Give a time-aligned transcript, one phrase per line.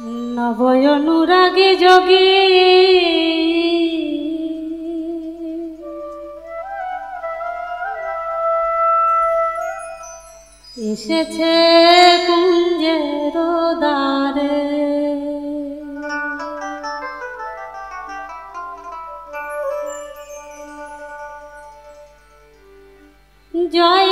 [0.00, 2.28] নবয়নুরাগে যোগে।
[10.76, 11.54] এসেছে
[12.26, 13.34] কুঞ্জের
[13.78, 14.54] দ্বারে।
[23.74, 24.03] জয়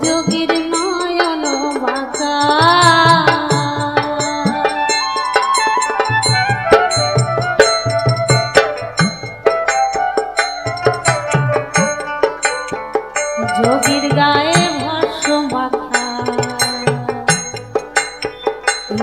[0.00, 1.44] যোগীর নয়ন
[1.82, 2.36] বাঁকা
[13.58, 16.04] যোগীর গায়ে ভস্য মাথা।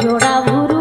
[0.00, 0.79] জোড়া ভুরু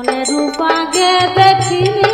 [0.00, 2.09] মনে রূপাগে দেখিনি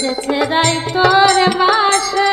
[0.00, 2.32] এসেছেরাই তোর মাসে।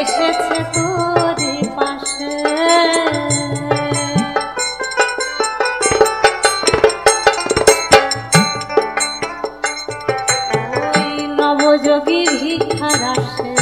[0.00, 1.38] এসেছে তোর
[1.76, 2.32] পাশে।
[10.90, 13.52] ওই নবযোগী ভিক্ষার আসে।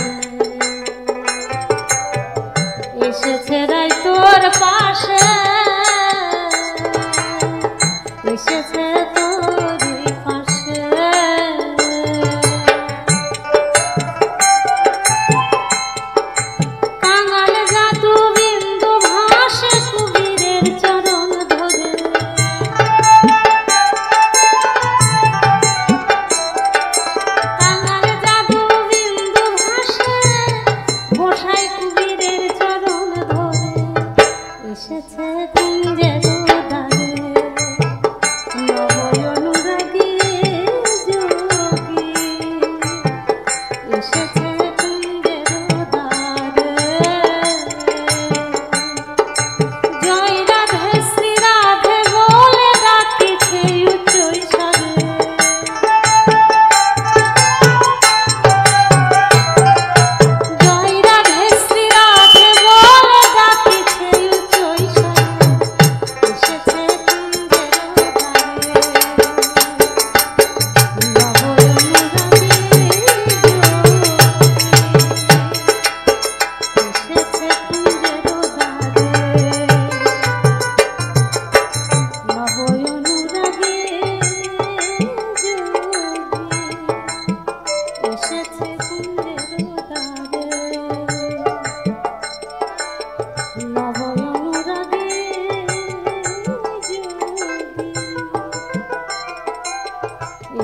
[3.09, 3.59] এসেছে
[4.05, 5.25] তোর পাশে।
[8.33, 8.86] এসেছে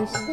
[0.00, 0.31] Isso.